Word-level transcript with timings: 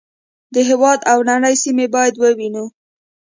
د 0.53 0.55
هېواد 0.69 0.99
او 1.11 1.19
نړۍ 1.31 1.55
سیمې 1.63 1.87
باید 1.95 2.13
ووینو. 2.17 2.65